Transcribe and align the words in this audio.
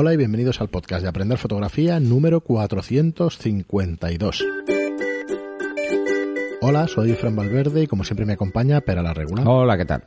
Hola 0.00 0.14
y 0.14 0.16
bienvenidos 0.16 0.60
al 0.60 0.68
podcast 0.68 1.02
de 1.02 1.08
Aprender 1.08 1.38
Fotografía 1.38 1.98
número 1.98 2.40
452. 2.40 4.46
Hola, 6.60 6.86
soy 6.86 7.14
Fran 7.14 7.34
Valverde 7.34 7.82
y 7.82 7.88
como 7.88 8.04
siempre 8.04 8.24
me 8.24 8.34
acompaña 8.34 8.80
Pera 8.80 9.02
la 9.02 9.12
Regular. 9.12 9.44
Hola, 9.48 9.76
¿qué 9.76 9.86
tal? 9.86 10.04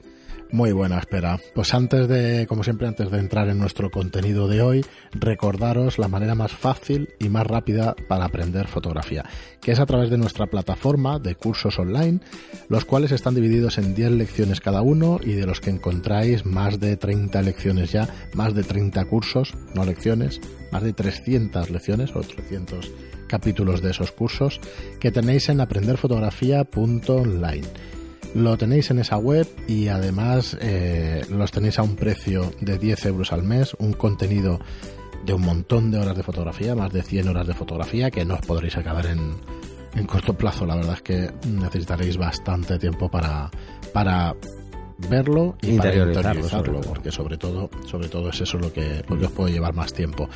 Muy 0.52 0.74
buena 0.74 1.00
espera. 1.00 1.40
Pues 1.56 1.74
antes 1.74 2.10
de, 2.10 2.46
como 2.46 2.66
siempre, 2.66 2.86
antes 2.86 3.10
de 3.10 3.20
entrar 3.20 3.48
en 3.48 3.58
nuestro 3.58 3.90
contenido 3.90 4.50
de 4.50 4.62
hoy, 4.62 4.86
recordaros 5.14 5.98
la 5.98 6.10
manera 6.10 6.36
más 6.36 6.52
fácil 6.52 7.14
y 7.20 7.30
más 7.30 7.48
rápida 7.48 7.96
para 8.10 8.26
aprender 8.26 8.68
fotografía, 8.68 9.24
que 9.62 9.72
es 9.72 9.80
a 9.80 9.86
través 9.86 10.10
de 10.10 10.18
nuestra 10.18 10.48
plataforma 10.48 11.20
de 11.20 11.36
cursos 11.36 11.80
online, 11.80 12.20
los 12.68 12.84
cuales 12.84 13.14
están 13.14 13.34
divididos 13.34 13.78
en 13.78 13.96
10 13.96 14.12
lecciones 14.12 14.60
cada 14.60 14.82
uno 14.82 15.22
y 15.24 15.32
de 15.34 15.46
los 15.46 15.62
que 15.62 15.70
encontráis 15.70 16.46
más 16.46 16.82
de 16.82 16.98
30 16.98 17.42
lecciones 17.44 17.94
ya, 17.94 18.10
más 18.34 18.54
de 18.54 18.64
30 18.64 19.06
cursos, 19.06 19.54
no 19.74 19.86
lecciones, 19.86 20.42
más 20.70 20.84
de 20.84 20.92
300 20.92 21.70
lecciones 21.70 22.14
o 22.14 22.20
300 22.20 22.92
capítulos 23.28 23.82
de 23.82 23.92
esos 23.92 24.12
cursos 24.12 24.60
que 25.00 25.12
tenéis 25.12 25.48
en 25.48 25.62
aprenderfotografía.online. 25.62 27.68
Lo 28.34 28.58
tenéis 28.58 28.90
en 28.92 29.00
esa 29.00 29.18
web 29.18 29.46
y 29.68 29.90
además 29.90 30.58
eh, 30.62 31.26
los 31.30 31.52
tenéis 31.52 31.80
a 31.80 31.84
un 31.84 31.96
precio 31.96 32.54
de 32.62 32.78
10 32.78 33.06
euros 33.08 33.34
al 33.34 33.44
mes, 33.44 33.76
un 33.78 33.92
contenido 33.92 34.60
de 35.26 35.34
un 35.34 35.42
montón 35.42 35.92
de 35.92 36.00
horas 36.00 36.16
de 36.16 36.24
fotografía, 36.24 36.74
más 36.74 36.94
de 36.94 37.04
100 37.04 37.28
horas 37.28 37.48
de 37.48 37.54
fotografía 37.54 38.10
que 38.10 38.24
no 38.24 38.36
os 38.36 38.42
podréis 38.42 38.78
acabar 38.78 39.06
en, 39.08 39.34
en 39.96 40.06
corto 40.08 40.34
plazo. 40.34 40.66
La 40.66 40.76
verdad 40.76 40.96
es 40.96 41.02
que 41.02 41.30
necesitaréis 41.48 42.18
bastante 42.18 42.80
tiempo 42.80 43.10
para, 43.10 43.52
para 43.94 44.34
verlo 45.10 45.56
y 45.62 45.72
interiorizarlo, 45.72 46.82
porque 46.82 47.12
sobre 47.12 47.38
todo, 47.38 47.70
sobre 47.86 48.08
todo 48.08 48.30
es 48.30 48.42
eso 48.42 48.58
lo 48.58 48.72
que, 48.72 49.04
lo 49.08 49.18
que 49.18 49.26
os 49.26 49.32
puede 49.32 49.54
llevar 49.54 49.74
más 49.74 49.94
tiempo. 49.94 50.30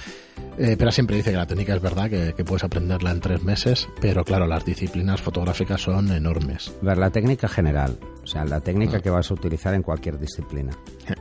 Eh, 0.57 0.75
pero 0.77 0.91
siempre 0.91 1.17
dice 1.17 1.31
que 1.31 1.37
la 1.37 1.45
técnica 1.45 1.75
es 1.75 1.81
verdad, 1.81 2.09
que, 2.09 2.43
puedes 2.45 2.63
aprenderla 2.63 3.11
en 3.11 3.19
tres 3.19 3.43
meses, 3.43 3.87
pero 3.99 4.23
claro, 4.23 4.47
las 4.47 4.63
disciplinas 4.63 5.21
fotográficas 5.21 5.81
son 5.81 6.11
enormes. 6.11 6.73
Ver, 6.81 6.97
la 6.97 7.09
técnica 7.09 7.47
general, 7.47 7.97
o 8.23 8.27
sea, 8.27 8.45
la 8.45 8.61
técnica 8.61 8.97
ah. 8.97 9.01
que 9.01 9.09
vas 9.09 9.29
a 9.31 9.33
utilizar 9.33 9.73
en 9.73 9.81
cualquier 9.81 10.17
disciplina. 10.17 10.71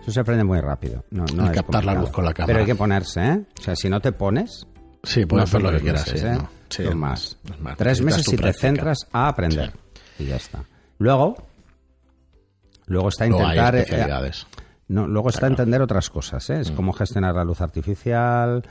Eso 0.02 0.12
se 0.12 0.20
aprende 0.20 0.44
muy 0.44 0.60
rápido. 0.60 1.04
No, 1.10 1.24
no 1.34 1.50
captar 1.52 1.84
la 1.84 1.94
luz 1.94 2.10
con 2.10 2.24
la 2.24 2.32
cámara. 2.32 2.46
Pero 2.46 2.60
hay 2.60 2.66
que 2.66 2.74
ponerse, 2.74 3.20
¿eh? 3.24 3.40
O 3.58 3.62
sea, 3.62 3.74
si 3.76 3.88
no 3.88 4.00
te 4.00 4.12
pones... 4.12 4.66
Sí, 5.02 5.26
puedes 5.26 5.50
hacer 5.50 5.62
lo 5.62 5.70
que 5.70 5.80
quieras, 5.80 6.04
sí, 6.04 6.82
¿eh? 6.82 6.94
más. 6.94 7.36
Tres 7.76 8.00
meses 8.00 8.24
si 8.24 8.36
te 8.36 8.52
centras 8.52 9.06
a 9.12 9.28
aprender. 9.28 9.72
Y 10.18 10.26
ya 10.26 10.36
está. 10.36 10.64
Luego, 10.98 11.36
Luego 12.86 13.08
está 13.08 13.26
intentar. 13.26 13.76
Eh, 13.76 14.30
no, 14.86 15.06
luego 15.06 15.30
está 15.30 15.46
entender 15.46 15.80
otras 15.80 16.10
cosas, 16.10 16.50
¿eh? 16.50 16.60
Es 16.60 16.70
mm. 16.70 16.74
cómo 16.74 16.92
gestionar 16.92 17.34
la 17.34 17.44
luz 17.44 17.62
artificial, 17.62 18.62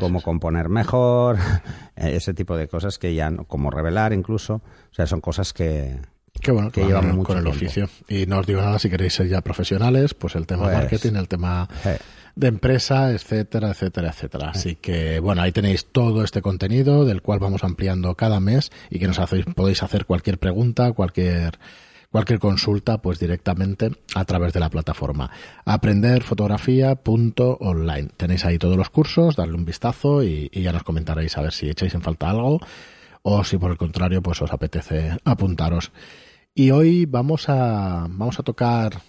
cómo 0.00 0.20
componer 0.20 0.68
mejor, 0.68 1.38
ese 1.96 2.34
tipo 2.34 2.56
de 2.56 2.66
cosas 2.66 2.98
que 2.98 3.14
ya, 3.14 3.30
como 3.46 3.70
revelar 3.70 4.12
incluso, 4.12 4.54
o 4.54 4.94
sea, 4.94 5.06
son 5.06 5.20
cosas 5.20 5.52
que, 5.52 6.00
Qué 6.40 6.52
bueno, 6.52 6.70
que 6.70 6.84
llevan 6.84 7.14
mucho 7.14 7.28
con 7.28 7.38
el 7.38 7.46
oficio. 7.46 7.88
Y 8.08 8.26
no 8.26 8.38
os 8.38 8.46
digo 8.46 8.60
nada 8.60 8.78
si 8.78 8.88
queréis 8.88 9.14
ser 9.14 9.28
ya 9.28 9.42
profesionales, 9.42 10.14
pues 10.14 10.34
el 10.34 10.46
tema 10.46 10.68
de 10.68 10.72
pues, 10.72 10.82
marketing, 10.82 11.16
el 11.16 11.28
tema 11.28 11.68
de 12.34 12.48
empresa, 12.48 13.10
etcétera, 13.12 13.70
etcétera, 13.70 14.08
etcétera. 14.08 14.50
Así 14.50 14.76
que, 14.76 15.20
bueno, 15.20 15.42
ahí 15.42 15.52
tenéis 15.52 15.86
todo 15.86 16.24
este 16.24 16.40
contenido 16.40 17.04
del 17.04 17.22
cual 17.22 17.38
vamos 17.40 17.64
ampliando 17.64 18.14
cada 18.14 18.40
mes 18.40 18.70
y 18.88 18.98
que 18.98 19.06
nos 19.06 19.18
hacéis, 19.18 19.44
podéis 19.54 19.82
hacer 19.82 20.06
cualquier 20.06 20.38
pregunta, 20.38 20.92
cualquier 20.92 21.58
cualquier 22.10 22.38
consulta 22.38 23.00
pues 23.00 23.18
directamente 23.18 23.92
a 24.14 24.24
través 24.24 24.52
de 24.52 24.60
la 24.60 24.68
plataforma 24.68 25.30
aprenderfotografía.online. 25.64 28.08
Tenéis 28.16 28.44
ahí 28.44 28.58
todos 28.58 28.76
los 28.76 28.90
cursos, 28.90 29.36
darle 29.36 29.54
un 29.54 29.64
vistazo 29.64 30.24
y, 30.24 30.50
ya 30.52 30.72
nos 30.72 30.82
comentaréis 30.82 31.38
a 31.38 31.42
ver 31.42 31.52
si 31.52 31.70
echáis 31.70 31.94
en 31.94 32.02
falta 32.02 32.28
algo 32.30 32.58
o 33.22 33.44
si 33.44 33.58
por 33.58 33.70
el 33.70 33.78
contrario 33.78 34.22
pues 34.22 34.42
os 34.42 34.52
apetece 34.52 35.16
apuntaros. 35.24 35.92
Y 36.54 36.72
hoy 36.72 37.06
vamos 37.06 37.48
a, 37.48 38.08
vamos 38.10 38.40
a 38.40 38.42
tocar 38.42 39.02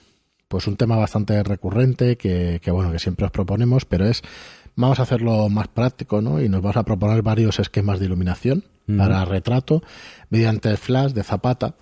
pues 0.48 0.68
un 0.68 0.78
tema 0.78 0.96
bastante 0.98 1.42
recurrente 1.44 2.18
que, 2.18 2.60
que 2.62 2.72
bueno 2.72 2.92
que 2.92 3.00
siempre 3.00 3.26
os 3.26 3.32
proponemos, 3.32 3.86
pero 3.86 4.06
es 4.06 4.22
vamos 4.76 5.00
a 5.00 5.04
hacerlo 5.04 5.50
más 5.50 5.70
práctico, 5.70 6.22
¿no? 6.22 6.42
Y 6.42 6.50
nos 6.50 6.62
vamos 6.62 6.78
a 6.78 6.84
proponer 6.84 7.24
varios 7.24 7.60
esquemas 7.60 8.00
de 8.00 8.06
iluminación 8.06 8.64
para 8.98 9.24
retrato 9.26 9.84
mediante 10.30 10.76
flash 10.76 11.14
de 11.14 11.24
zapata 11.24 11.76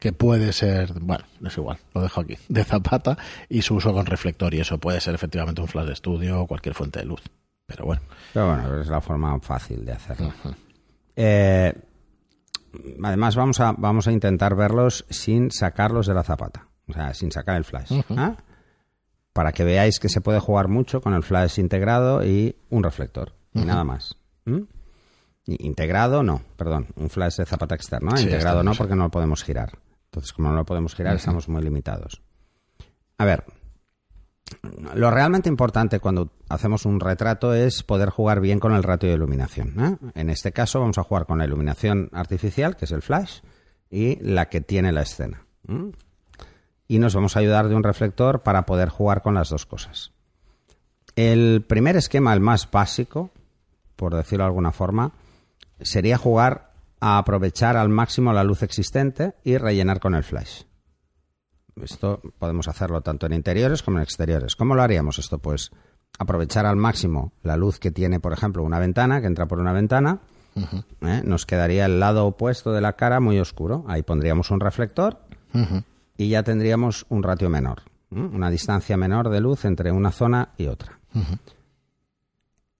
que 0.00 0.14
puede 0.14 0.52
ser, 0.54 0.94
bueno, 0.98 1.24
es 1.46 1.56
igual, 1.58 1.78
lo 1.94 2.00
dejo 2.00 2.22
aquí, 2.22 2.36
de 2.48 2.64
zapata 2.64 3.18
y 3.50 3.60
su 3.60 3.74
uso 3.74 3.92
con 3.92 4.06
reflector 4.06 4.52
y 4.54 4.60
eso 4.60 4.78
puede 4.78 4.98
ser 4.98 5.14
efectivamente 5.14 5.60
un 5.60 5.68
flash 5.68 5.86
de 5.86 5.92
estudio 5.92 6.40
o 6.40 6.46
cualquier 6.46 6.74
fuente 6.74 7.00
de 7.00 7.04
luz. 7.04 7.20
Pero 7.66 7.84
bueno. 7.84 8.00
Pero 8.32 8.46
bueno, 8.46 8.80
es 8.80 8.88
la 8.88 9.00
forma 9.02 9.38
fácil 9.40 9.84
de 9.84 9.92
hacerlo. 9.92 10.32
Eh, 11.14 11.72
además 13.04 13.36
vamos 13.36 13.60
a, 13.60 13.72
vamos 13.72 14.08
a 14.08 14.12
intentar 14.12 14.56
verlos 14.56 15.04
sin 15.10 15.50
sacarlos 15.50 16.06
de 16.06 16.14
la 16.14 16.24
zapata, 16.24 16.66
o 16.88 16.94
sea, 16.94 17.12
sin 17.12 17.30
sacar 17.30 17.56
el 17.56 17.64
flash. 17.64 17.92
¿ah? 18.16 18.36
Para 19.34 19.52
que 19.52 19.64
veáis 19.64 20.00
que 20.00 20.08
se 20.08 20.22
puede 20.22 20.40
jugar 20.40 20.68
mucho 20.68 21.02
con 21.02 21.12
el 21.12 21.22
flash 21.22 21.60
integrado 21.60 22.24
y 22.24 22.56
un 22.70 22.82
reflector, 22.82 23.34
y 23.52 23.66
nada 23.66 23.84
más. 23.84 24.16
Integrado 25.44 26.22
no, 26.22 26.40
perdón, 26.56 26.88
un 26.96 27.10
flash 27.10 27.36
de 27.36 27.44
zapata 27.44 27.74
externo. 27.74 28.18
Integrado 28.18 28.62
no, 28.62 28.72
porque 28.72 28.96
no 28.96 29.04
lo 29.04 29.10
podemos 29.10 29.44
girar. 29.44 29.78
Entonces, 30.10 30.32
como 30.32 30.48
no 30.48 30.56
lo 30.56 30.64
podemos 30.64 30.94
girar, 30.96 31.14
estamos 31.14 31.48
muy 31.48 31.62
limitados. 31.62 32.20
A 33.16 33.24
ver, 33.24 33.44
lo 34.94 35.10
realmente 35.10 35.48
importante 35.48 36.00
cuando 36.00 36.32
hacemos 36.48 36.84
un 36.84 36.98
retrato 36.98 37.54
es 37.54 37.84
poder 37.84 38.10
jugar 38.10 38.40
bien 38.40 38.58
con 38.58 38.72
el 38.72 38.82
ratio 38.82 39.08
de 39.08 39.14
iluminación. 39.14 39.74
¿eh? 39.78 40.10
En 40.14 40.30
este 40.30 40.50
caso 40.50 40.80
vamos 40.80 40.98
a 40.98 41.04
jugar 41.04 41.26
con 41.26 41.38
la 41.38 41.44
iluminación 41.44 42.08
artificial, 42.12 42.76
que 42.76 42.86
es 42.86 42.90
el 42.90 43.02
flash, 43.02 43.40
y 43.88 44.16
la 44.16 44.48
que 44.48 44.60
tiene 44.60 44.90
la 44.90 45.02
escena. 45.02 45.46
Y 46.88 46.98
nos 46.98 47.14
vamos 47.14 47.36
a 47.36 47.40
ayudar 47.40 47.68
de 47.68 47.76
un 47.76 47.84
reflector 47.84 48.42
para 48.42 48.66
poder 48.66 48.88
jugar 48.88 49.22
con 49.22 49.34
las 49.34 49.50
dos 49.50 49.64
cosas. 49.64 50.12
El 51.14 51.64
primer 51.66 51.96
esquema, 51.96 52.32
el 52.32 52.40
más 52.40 52.68
básico, 52.68 53.30
por 53.94 54.14
decirlo 54.14 54.44
de 54.44 54.48
alguna 54.48 54.72
forma, 54.72 55.12
sería 55.80 56.18
jugar 56.18 56.69
a 57.00 57.18
aprovechar 57.18 57.76
al 57.76 57.88
máximo 57.88 58.32
la 58.32 58.44
luz 58.44 58.62
existente 58.62 59.34
y 59.42 59.56
rellenar 59.56 60.00
con 60.00 60.14
el 60.14 60.22
flash. 60.22 60.62
Esto 61.82 62.20
podemos 62.38 62.68
hacerlo 62.68 63.00
tanto 63.00 63.26
en 63.26 63.32
interiores 63.32 63.82
como 63.82 63.98
en 63.98 64.02
exteriores. 64.02 64.54
¿Cómo 64.56 64.74
lo 64.74 64.82
haríamos 64.82 65.18
esto? 65.18 65.38
Pues 65.38 65.70
aprovechar 66.18 66.66
al 66.66 66.76
máximo 66.76 67.32
la 67.42 67.56
luz 67.56 67.78
que 67.78 67.90
tiene, 67.90 68.20
por 68.20 68.32
ejemplo, 68.32 68.62
una 68.62 68.78
ventana, 68.78 69.20
que 69.20 69.26
entra 69.26 69.46
por 69.46 69.60
una 69.60 69.72
ventana. 69.72 70.20
¿eh? 71.00 71.22
Nos 71.24 71.46
quedaría 71.46 71.86
el 71.86 72.00
lado 72.00 72.26
opuesto 72.26 72.72
de 72.72 72.80
la 72.80 72.94
cara 72.94 73.20
muy 73.20 73.38
oscuro. 73.38 73.84
Ahí 73.88 74.02
pondríamos 74.02 74.50
un 74.50 74.60
reflector 74.60 75.20
y 76.16 76.28
ya 76.28 76.42
tendríamos 76.42 77.06
un 77.08 77.22
ratio 77.22 77.48
menor, 77.48 77.82
una 78.10 78.50
distancia 78.50 78.96
menor 78.96 79.30
de 79.30 79.40
luz 79.40 79.64
entre 79.64 79.90
una 79.92 80.10
zona 80.10 80.50
y 80.58 80.66
otra. 80.66 80.98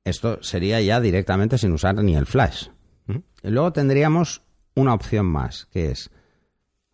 Esto 0.04 0.42
sería 0.42 0.80
ya 0.80 1.00
directamente 1.00 1.56
sin 1.56 1.72
usar 1.72 1.94
ni 2.02 2.16
el 2.16 2.26
flash. 2.26 2.68
Y 3.42 3.50
luego 3.50 3.72
tendríamos 3.72 4.42
una 4.74 4.94
opción 4.94 5.26
más, 5.26 5.66
que 5.66 5.90
es 5.90 6.10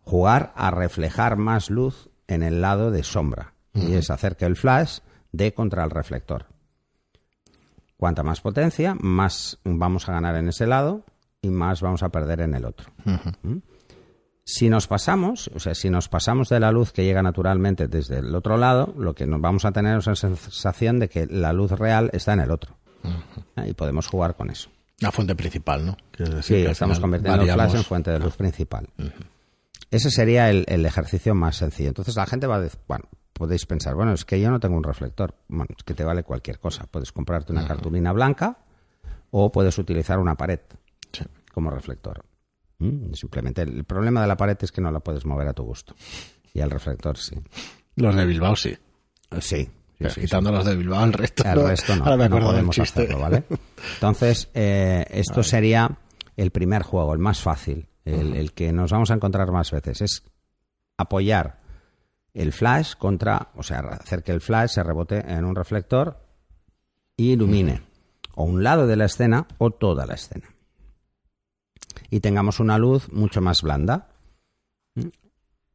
jugar 0.01 0.53
a 0.55 0.71
reflejar 0.71 1.37
más 1.37 1.69
luz 1.69 2.09
en 2.27 2.43
el 2.43 2.61
lado 2.61 2.91
de 2.91 3.03
sombra. 3.03 3.53
Y 3.73 3.93
es 3.93 4.09
hacer 4.09 4.37
que 4.37 4.45
el 4.45 4.55
flash 4.55 4.99
dé 5.31 5.53
contra 5.53 5.83
el 5.83 5.91
reflector. 5.91 6.45
Cuanta 7.95 8.23
más 8.23 8.41
potencia, 8.41 8.95
más 8.99 9.59
vamos 9.63 10.07
a 10.07 10.13
ganar 10.13 10.35
en 10.35 10.49
ese 10.49 10.67
lado 10.67 11.03
y 11.41 11.49
más 11.49 11.81
vamos 11.81 12.03
a 12.03 12.09
perder 12.09 12.41
en 12.41 12.53
el 12.53 12.65
otro. 12.65 12.91
¿Mm? 13.05 13.57
Si 14.43 14.69
nos 14.69 14.87
pasamos, 14.87 15.51
o 15.53 15.59
sea, 15.59 15.75
si 15.75 15.89
nos 15.89 16.07
pasamos 16.07 16.47
de 16.47 16.59
la 16.59 16.71
luz 16.71 16.93
que 16.93 17.03
llega 17.03 17.21
naturalmente 17.21 17.87
desde 17.87 18.19
el 18.19 18.33
otro 18.33 18.55
lado, 18.55 18.93
lo 18.97 19.13
que 19.13 19.27
nos 19.27 19.41
vamos 19.41 19.65
a 19.65 19.73
tener 19.73 19.97
es 19.97 20.07
la 20.07 20.15
sensación 20.15 20.99
de 20.99 21.09
que 21.09 21.27
la 21.27 21.51
luz 21.51 21.71
real 21.71 22.09
está 22.13 22.33
en 22.33 22.39
el 22.39 22.51
otro. 22.51 22.77
Y 23.65 23.73
podemos 23.73 24.07
jugar 24.07 24.35
con 24.35 24.49
eso. 24.49 24.69
La 24.99 25.11
fuente 25.11 25.35
principal, 25.35 25.85
¿no? 25.85 25.97
sí, 26.41 26.55
estamos 26.55 26.99
convirtiendo 26.99 27.43
el 27.43 27.51
flash 27.51 27.75
en 27.75 27.83
fuente 27.83 28.11
de 28.11 28.19
luz 28.19 28.35
principal. 28.35 28.89
Ese 29.91 30.09
sería 30.09 30.49
el, 30.49 30.85
ejercicio 30.85 31.35
más 31.35 31.57
sencillo. 31.57 31.89
Entonces 31.89 32.15
la 32.15 32.25
gente 32.25 32.47
va 32.47 32.55
a 32.55 32.61
decir, 32.61 32.79
bueno, 32.87 33.05
podéis 33.33 33.65
pensar, 33.65 33.93
bueno, 33.93 34.13
es 34.13 34.25
que 34.25 34.41
yo 34.41 34.49
no 34.49 34.59
tengo 34.59 34.75
un 34.75 34.83
reflector. 34.83 35.35
Bueno, 35.47 35.67
es 35.77 35.83
que 35.83 35.93
te 35.93 36.03
vale 36.03 36.23
cualquier 36.23 36.59
cosa. 36.59 36.87
Puedes 36.87 37.11
comprarte 37.11 37.51
una 37.51 37.67
cartulina 37.67 38.11
blanca 38.11 38.57
o 39.29 39.51
puedes 39.51 39.77
utilizar 39.77 40.17
una 40.17 40.35
pared 40.35 40.59
como 41.53 41.69
reflector. 41.69 42.25
Mm, 42.79 43.13
simplemente 43.13 43.61
el 43.61 43.83
problema 43.83 44.21
de 44.21 44.27
la 44.27 44.37
pared 44.37 44.57
es 44.59 44.71
que 44.71 44.81
no 44.81 44.91
la 44.91 44.99
puedes 44.99 45.25
mover 45.25 45.47
a 45.47 45.53
tu 45.53 45.63
gusto. 45.63 45.95
Y 46.53 46.59
el 46.59 46.71
reflector 46.71 47.17
sí. 47.17 47.35
Los 47.95 48.15
de 48.15 48.25
Bilbao 48.25 48.55
sí. 48.55 48.75
Sí, 49.39 49.69
quitando 50.15 50.51
los 50.51 50.65
de 50.65 50.75
Bilbao, 50.75 51.03
el 51.03 51.13
resto, 51.13 51.43
el 51.43 51.67
resto 51.67 51.95
no. 51.95 52.03
Ahora 52.03 52.17
me 52.17 52.25
acuerdo 52.25 52.47
podemos 52.49 52.77
hacerlo, 52.77 53.19
¿vale? 53.19 53.43
Entonces, 53.95 54.49
eh, 54.53 55.05
esto 55.09 55.43
sería 55.43 55.97
el 56.35 56.51
primer 56.51 56.83
juego, 56.83 57.13
el 57.13 57.19
más 57.19 57.41
fácil, 57.41 57.87
el, 58.05 58.53
que 58.53 58.71
nos 58.71 58.91
vamos 58.91 59.11
a 59.11 59.15
encontrar 59.15 59.51
más 59.51 59.71
veces. 59.71 60.01
Es 60.01 60.23
apoyar 60.97 61.59
el 62.33 62.53
flash 62.53 62.93
contra, 62.95 63.49
o 63.55 63.63
sea, 63.63 63.79
hacer 63.79 64.23
que 64.23 64.31
el 64.31 64.41
flash 64.41 64.69
se 64.71 64.83
rebote 64.83 65.19
en 65.19 65.43
un 65.43 65.55
reflector 65.55 66.23
y 67.15 67.31
ilumine. 67.31 67.81
o 68.35 68.43
un 68.43 68.63
lado 68.63 68.85
de 68.85 68.95
la 68.95 69.05
escena 69.05 69.47
o 69.57 69.71
toda 69.71 70.05
la 70.05 70.13
escena. 70.13 70.47
Y 72.11 72.19
tengamos 72.19 72.59
una 72.59 72.77
luz 72.77 73.11
mucho 73.11 73.41
más 73.41 73.63
blanda. 73.63 74.09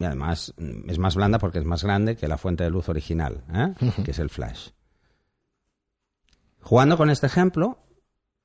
Y 0.02 0.04
además 0.04 0.52
es 0.88 0.98
más 0.98 1.14
blanda 1.14 1.38
porque 1.38 1.60
es 1.60 1.64
más 1.64 1.84
grande 1.84 2.16
que 2.16 2.26
la 2.26 2.36
fuente 2.36 2.64
de 2.64 2.70
luz 2.70 2.88
original, 2.88 3.44
¿eh? 3.54 3.72
que 4.04 4.10
es 4.10 4.18
el 4.18 4.30
flash. 4.30 4.70
Jugando 6.60 6.96
con 6.96 7.08
este 7.08 7.28
ejemplo, 7.28 7.78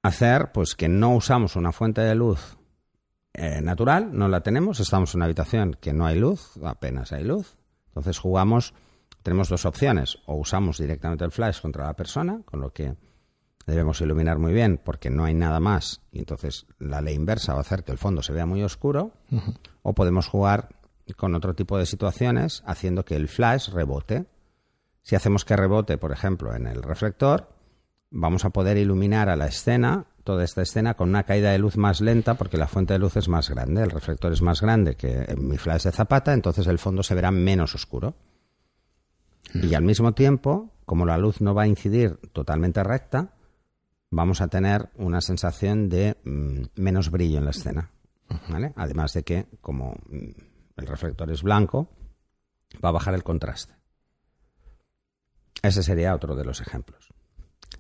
hacer 0.04 0.52
pues 0.52 0.76
que 0.76 0.88
no 0.88 1.16
usamos 1.16 1.56
una 1.56 1.72
fuente 1.72 2.02
de 2.02 2.14
luz 2.14 2.60
eh, 3.34 3.60
natural, 3.64 4.16
no 4.16 4.28
la 4.28 4.42
tenemos, 4.42 4.80
estamos 4.80 5.16
en 5.16 5.18
una 5.18 5.26
habitación 5.26 5.76
que 5.82 5.94
no 5.94 6.06
hay 6.06 6.20
luz, 6.20 6.52
apenas 6.64 7.12
hay 7.12 7.24
luz. 7.24 7.58
Entonces 7.88 8.20
jugamos, 8.20 8.76
tenemos 9.24 9.50
dos 9.50 9.66
opciones, 9.66 10.20
o 10.28 10.36
usamos 10.36 10.78
directamente 10.78 11.26
el 11.26 11.32
flash 11.32 11.60
contra 11.60 11.88
la 11.88 11.96
persona, 11.96 12.44
con 12.46 12.62
lo 12.62 12.72
que 12.72 12.94
debemos 13.66 14.00
iluminar 14.00 14.38
muy 14.38 14.54
bien 14.54 14.80
porque 14.84 15.10
no 15.10 15.26
hay 15.26 15.34
nada 15.34 15.60
más 15.60 16.02
y 16.12 16.20
entonces 16.20 16.68
la 16.80 17.02
ley 17.02 17.16
inversa 17.16 17.54
va 17.54 17.60
a 17.60 17.62
hacer 17.62 17.84
que 17.84 17.92
el 17.92 17.98
fondo 17.98 18.22
se 18.22 18.32
vea 18.32 18.46
muy 18.46 18.64
oscuro, 18.64 19.12
o 19.82 19.94
podemos 19.94 20.28
jugar 20.28 20.70
con 21.16 21.36
otro 21.36 21.54
tipo 21.54 21.78
de 21.78 21.86
situaciones 21.86 22.64
haciendo 22.66 23.06
que 23.06 23.16
el 23.16 23.28
flash 23.28 23.70
rebote. 23.70 24.26
Si 25.04 25.16
hacemos 25.16 25.46
que 25.46 25.56
rebote, 25.56 25.98
por 25.98 26.12
ejemplo, 26.12 26.54
en 26.54 26.68
el 26.68 26.84
reflector, 26.84 27.50
vamos 28.12 28.46
a 28.46 28.50
poder 28.50 28.78
iluminar 28.78 29.30
a 29.30 29.36
la 29.36 29.48
escena, 29.48 30.06
toda 30.24 30.44
esta 30.44 30.62
escena, 30.62 30.96
con 30.96 31.10
una 31.10 31.24
caída 31.24 31.52
de 31.52 31.60
luz 31.60 31.78
más 31.78 32.02
lenta 32.02 32.34
porque 32.36 32.58
la 32.58 32.68
fuente 32.68 32.94
de 32.94 33.00
luz 33.00 33.16
es 33.16 33.30
más 33.30 33.50
grande, 33.50 33.84
el 33.84 33.92
reflector 33.92 34.34
es 34.34 34.42
más 34.42 34.62
grande 34.62 34.96
que 34.96 35.36
mi 35.38 35.58
flash 35.58 35.84
de 35.84 35.92
zapata, 35.92 36.34
entonces 36.34 36.68
el 36.68 36.80
fondo 36.80 37.04
se 37.04 37.16
verá 37.16 37.32
menos 37.32 37.76
oscuro. 37.76 38.16
Y 39.54 39.74
al 39.74 39.84
mismo 39.84 40.14
tiempo, 40.14 40.74
como 40.86 41.06
la 41.06 41.18
luz 41.18 41.40
no 41.42 41.54
va 41.54 41.64
a 41.64 41.68
incidir 41.68 42.18
totalmente 42.34 42.84
recta, 42.84 43.34
vamos 44.10 44.42
a 44.42 44.48
tener 44.48 44.90
una 44.96 45.22
sensación 45.22 45.90
de 45.90 46.18
mm, 46.24 46.82
menos 46.82 47.12
brillo 47.12 47.38
en 47.38 47.46
la 47.46 47.52
escena. 47.52 47.92
Además 48.76 49.14
de 49.14 49.24
que, 49.24 49.48
como 49.62 49.96
mm, 50.10 50.32
el 50.78 50.88
reflector 50.88 51.30
es 51.32 51.44
blanco, 51.44 51.90
va 52.84 52.90
a 52.90 52.94
bajar 52.94 53.14
el 53.14 53.24
contraste. 53.24 53.76
Ese 55.62 55.84
sería 55.84 56.16
otro 56.16 56.36
de 56.36 56.46
los 56.46 56.62
ejemplos. 56.62 57.10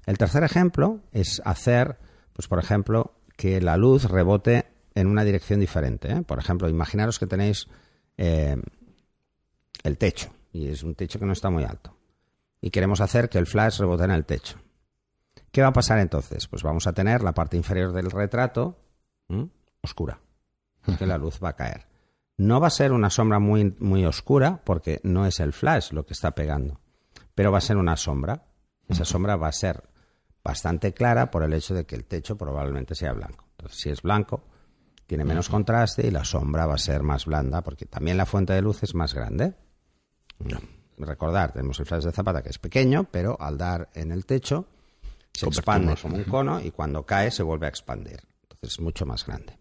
El 0.05 0.17
tercer 0.17 0.44
ejemplo 0.44 1.01
es 1.11 1.41
hacer, 1.45 1.97
pues 2.33 2.47
por 2.47 2.59
ejemplo, 2.59 3.13
que 3.35 3.61
la 3.61 3.77
luz 3.77 4.05
rebote 4.05 4.65
en 4.95 5.07
una 5.07 5.23
dirección 5.23 5.59
diferente. 5.59 6.11
¿eh? 6.11 6.21
Por 6.23 6.39
ejemplo, 6.39 6.67
imaginaros 6.69 7.19
que 7.19 7.27
tenéis 7.27 7.67
eh, 8.17 8.57
el 9.83 9.97
techo, 9.97 10.33
y 10.51 10.69
es 10.69 10.83
un 10.83 10.95
techo 10.95 11.19
que 11.19 11.25
no 11.25 11.33
está 11.33 11.49
muy 11.49 11.63
alto, 11.63 11.95
y 12.61 12.71
queremos 12.71 12.99
hacer 12.99 13.29
que 13.29 13.38
el 13.38 13.45
flash 13.45 13.79
rebote 13.79 14.05
en 14.05 14.11
el 14.11 14.25
techo. 14.25 14.57
¿Qué 15.51 15.61
va 15.61 15.67
a 15.67 15.73
pasar 15.73 15.99
entonces? 15.99 16.47
Pues 16.47 16.63
vamos 16.63 16.88
a 16.88 16.94
tener 16.94 17.21
la 17.21 17.33
parte 17.33 17.57
inferior 17.57 17.94
del 17.94 18.11
retrato 18.11 18.79
oscura, 19.81 20.19
que 20.97 21.05
la 21.05 21.17
luz 21.17 21.39
va 21.44 21.49
a 21.49 21.55
caer. 21.55 21.85
No 22.37 22.59
va 22.59 22.67
a 22.67 22.71
ser 22.71 22.91
una 22.91 23.09
sombra 23.09 23.39
muy, 23.39 23.75
muy 23.79 24.05
oscura, 24.05 24.61
porque 24.63 25.01
no 25.03 25.25
es 25.25 25.39
el 25.39 25.53
flash 25.53 25.91
lo 25.91 26.05
que 26.05 26.13
está 26.13 26.31
pegando, 26.31 26.79
pero 27.33 27.51
va 27.51 27.57
a 27.57 27.61
ser 27.61 27.77
una 27.77 27.97
sombra. 27.97 28.43
Esa 28.87 29.05
sombra 29.05 29.35
va 29.35 29.47
a 29.47 29.51
ser 29.51 29.83
bastante 30.43 30.93
clara 30.93 31.29
por 31.29 31.43
el 31.43 31.53
hecho 31.53 31.73
de 31.73 31.85
que 31.85 31.95
el 31.95 32.05
techo 32.05 32.37
probablemente 32.37 32.95
sea 32.95 33.11
blanco. 33.11 33.45
Entonces, 33.57 33.81
si 33.81 33.89
es 33.89 34.01
blanco, 34.01 34.43
tiene 35.07 35.25
menos 35.25 35.49
contraste 35.49 36.05
y 36.05 36.11
la 36.11 36.23
sombra 36.23 36.65
va 36.65 36.75
a 36.75 36.77
ser 36.77 37.01
más 37.01 37.25
blanda, 37.25 37.63
porque 37.63 37.85
también 37.85 38.17
la 38.17 38.25
fuente 38.25 38.53
de 38.53 38.61
luz 38.61 38.83
es 38.83 38.93
más 38.93 39.13
grande. 39.13 39.55
Recordar, 40.97 41.53
tenemos 41.53 41.79
el 41.79 41.85
flash 41.85 42.03
de 42.03 42.11
zapata 42.11 42.41
que 42.41 42.49
es 42.49 42.59
pequeño, 42.59 43.05
pero 43.09 43.35
al 43.39 43.57
dar 43.57 43.89
en 43.93 44.11
el 44.11 44.25
techo 44.25 44.67
se 45.33 45.47
expande 45.47 45.95
como 46.01 46.15
un 46.15 46.23
cono 46.23 46.61
y 46.61 46.71
cuando 46.71 47.05
cae 47.05 47.31
se 47.31 47.43
vuelve 47.43 47.65
a 47.65 47.69
expandir. 47.69 48.21
Entonces 48.43 48.73
es 48.73 48.79
mucho 48.79 49.05
más 49.05 49.25
grande. 49.25 49.57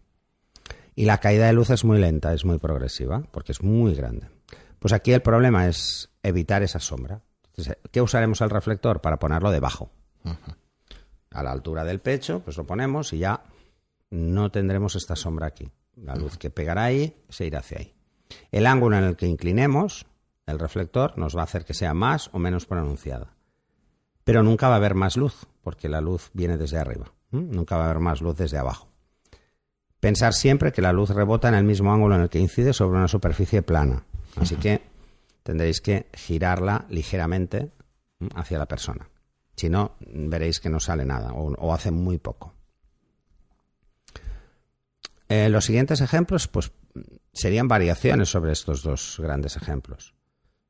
Y 0.97 1.05
la 1.05 1.19
caída 1.19 1.45
de 1.45 1.53
luz 1.53 1.69
es 1.69 1.85
muy 1.85 1.99
lenta, 1.99 2.33
es 2.33 2.43
muy 2.43 2.57
progresiva, 2.57 3.21
porque 3.29 3.51
es 3.51 3.61
muy 3.61 3.93
grande. 3.93 4.31
Pues 4.79 4.93
aquí 4.93 5.13
el 5.13 5.21
problema 5.21 5.67
es 5.67 6.09
evitar 6.23 6.63
esa 6.63 6.79
sombra. 6.79 7.21
Entonces, 7.49 7.77
¿Qué 7.91 8.01
usaremos 8.01 8.41
el 8.41 8.49
reflector? 8.49 8.99
Para 8.99 9.19
ponerlo 9.19 9.51
debajo. 9.51 9.91
A 11.29 11.43
la 11.43 11.51
altura 11.51 11.83
del 11.83 11.99
pecho, 11.99 12.39
pues 12.39 12.57
lo 12.57 12.65
ponemos 12.65 13.13
y 13.13 13.19
ya 13.19 13.43
no 14.09 14.49
tendremos 14.49 14.95
esta 14.95 15.15
sombra 15.15 15.45
aquí. 15.45 15.69
La 15.97 16.15
luz 16.15 16.35
que 16.39 16.49
pegará 16.49 16.85
ahí 16.85 17.15
se 17.29 17.45
irá 17.45 17.59
hacia 17.59 17.77
ahí. 17.77 17.93
El 18.51 18.65
ángulo 18.65 18.97
en 18.97 19.03
el 19.03 19.15
que 19.15 19.27
inclinemos 19.27 20.07
el 20.47 20.57
reflector 20.57 21.15
nos 21.15 21.37
va 21.37 21.41
a 21.41 21.43
hacer 21.43 21.63
que 21.63 21.75
sea 21.75 21.93
más 21.93 22.31
o 22.33 22.39
menos 22.39 22.65
pronunciada. 22.65 23.35
Pero 24.23 24.41
nunca 24.41 24.67
va 24.67 24.73
a 24.73 24.77
haber 24.77 24.95
más 24.95 25.15
luz, 25.15 25.45
porque 25.61 25.89
la 25.89 26.01
luz 26.01 26.31
viene 26.33 26.57
desde 26.57 26.79
arriba. 26.79 27.13
Nunca 27.29 27.77
va 27.77 27.83
a 27.83 27.85
haber 27.91 27.99
más 27.99 28.19
luz 28.19 28.35
desde 28.35 28.57
abajo. 28.57 28.86
Pensar 29.99 30.33
siempre 30.33 30.71
que 30.71 30.81
la 30.81 30.93
luz 30.93 31.09
rebota 31.09 31.47
en 31.47 31.55
el 31.55 31.63
mismo 31.63 31.91
ángulo 31.91 32.15
en 32.15 32.21
el 32.21 32.29
que 32.29 32.39
incide 32.39 32.73
sobre 32.73 32.97
una 32.97 33.07
superficie 33.07 33.61
plana. 33.61 34.03
Así 34.35 34.55
que 34.55 34.81
tendréis 35.43 35.81
que 35.81 36.07
girarla 36.13 36.85
ligeramente 36.89 37.71
hacia 38.35 38.59
la 38.59 38.67
persona. 38.67 39.09
Si 39.55 39.69
no, 39.69 39.95
veréis 40.01 40.59
que 40.59 40.69
no 40.69 40.79
sale 40.79 41.03
nada 41.03 41.33
o, 41.33 41.73
hace 41.73 41.89
muy 41.89 42.19
poco. 42.19 42.53
Eh, 45.29 45.49
los 45.49 45.65
siguientes 45.65 45.99
ejemplos, 45.99 46.47
pues, 46.47 46.71
serían 47.33 47.67
variaciones 47.67 48.29
sobre 48.29 48.51
estos 48.51 48.83
dos 48.83 49.17
grandes 49.19 49.57
ejemplos. 49.57 50.13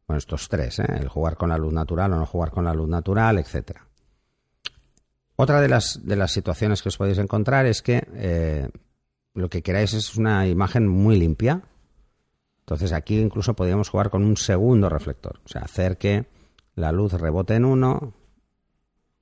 Bueno, 0.08 0.20
estos 0.20 0.48
tres, 0.48 0.80
¿eh? 0.80 0.86
el 1.00 1.10
jugar 1.10 1.36
con 1.36 1.50
la 1.50 1.58
luz 1.58 1.74
natural 1.74 2.14
o 2.14 2.16
no 2.16 2.26
jugar 2.26 2.52
con 2.52 2.64
la 2.64 2.74
luz 2.74 2.88
natural, 2.88 3.40
etcétera. 3.40 3.88
Otra 5.36 5.62
de 5.62 5.68
las, 5.68 6.06
de 6.06 6.16
las 6.16 6.32
situaciones 6.32 6.82
que 6.82 6.90
os 6.90 6.98
podéis 6.98 7.18
encontrar 7.18 7.66
es 7.66 7.82
que 7.82 8.08
eh, 8.14 8.70
lo 9.38 9.50
que 9.50 9.62
queráis 9.62 9.94
es 9.94 10.16
una 10.16 10.48
imagen 10.48 10.88
muy 10.88 11.16
limpia. 11.16 11.62
Entonces 12.62 12.92
aquí 12.92 13.20
incluso 13.20 13.56
podríamos 13.56 13.88
jugar 13.88 14.10
con 14.10 14.24
un 14.24 14.36
segundo 14.36 14.90
reflector. 14.90 15.40
O 15.46 15.48
sea, 15.48 15.62
hacer 15.62 15.98
que 16.00 16.26
la 16.74 16.92
luz 16.92 17.14
rebote 17.14 17.54
en 17.54 17.64
uno. 17.64 18.14